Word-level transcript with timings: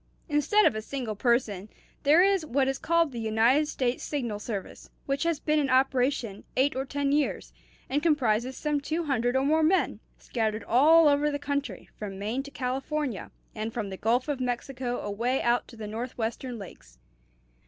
"Instead 0.27 0.65
of 0.65 0.73
a 0.73 0.81
single 0.81 1.15
person, 1.15 1.69
there 2.01 2.23
is 2.23 2.43
what 2.43 2.67
is 2.67 2.79
called 2.79 3.11
the 3.11 3.19
United 3.19 3.67
States 3.67 4.03
Signal 4.03 4.39
Service, 4.39 4.89
which 5.05 5.21
has 5.21 5.39
been 5.39 5.59
in 5.59 5.69
operation 5.69 6.43
eight 6.57 6.75
or 6.75 6.85
ten 6.85 7.11
years, 7.11 7.53
and 7.87 8.01
comprises 8.01 8.57
some 8.57 8.81
two 8.81 9.03
hundred 9.03 9.35
or 9.35 9.45
more 9.45 9.61
men, 9.61 9.99
scattered 10.17 10.63
all 10.63 11.07
over 11.07 11.29
the 11.29 11.37
country, 11.37 11.87
from 11.99 12.17
Maine 12.17 12.41
to 12.41 12.49
California, 12.49 13.29
and 13.53 13.71
from 13.75 13.91
the 13.91 13.95
Gulf 13.97 14.27
of 14.27 14.39
Mexico 14.39 15.01
away 15.01 15.39
out 15.43 15.67
to 15.67 15.75
the 15.75 15.85
Northwestern 15.85 16.57
lakes. 16.57 16.97